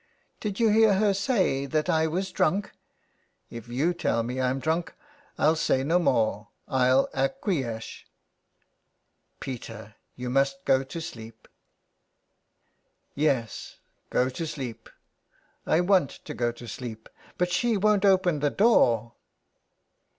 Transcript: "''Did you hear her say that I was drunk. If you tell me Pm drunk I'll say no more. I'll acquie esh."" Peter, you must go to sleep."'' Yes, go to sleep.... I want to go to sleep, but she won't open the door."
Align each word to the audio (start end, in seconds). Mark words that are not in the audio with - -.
"''Did 0.41 0.59
you 0.59 0.69
hear 0.69 0.95
her 0.95 1.13
say 1.13 1.67
that 1.67 1.87
I 1.87 2.07
was 2.07 2.31
drunk. 2.31 2.71
If 3.51 3.67
you 3.67 3.93
tell 3.93 4.23
me 4.23 4.37
Pm 4.37 4.57
drunk 4.59 4.95
I'll 5.37 5.55
say 5.55 5.83
no 5.83 5.99
more. 5.99 6.47
I'll 6.67 7.07
acquie 7.13 7.63
esh."" 7.63 8.07
Peter, 9.39 9.93
you 10.15 10.27
must 10.31 10.65
go 10.65 10.83
to 10.83 11.01
sleep."'' 11.01 11.47
Yes, 13.29 13.75
go 14.09 14.27
to 14.27 14.47
sleep.... 14.47 14.89
I 15.67 15.81
want 15.81 16.09
to 16.25 16.33
go 16.33 16.51
to 16.51 16.67
sleep, 16.67 17.07
but 17.37 17.51
she 17.51 17.77
won't 17.77 18.03
open 18.03 18.39
the 18.39 18.49
door." 18.49 19.13